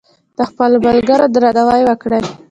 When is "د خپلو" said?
0.37-0.77